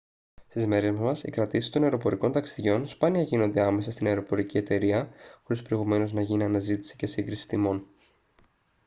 [0.47, 5.09] στις μέρες μας οι κρατήσεις των αεροπορικών ταξιδιών σπάνια γίνονται άμεσα στην αεροπορική εταιρεία
[5.43, 7.87] χωρίς προηγουμένως να γίνει αναζήτηση και σύγκριση τιμών